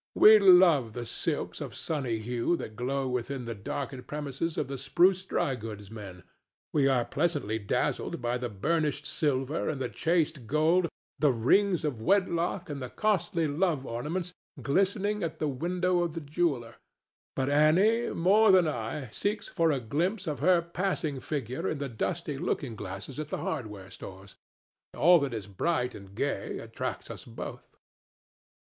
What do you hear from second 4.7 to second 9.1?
spruce dry goods men; we are pleasantly dazzled by the burnished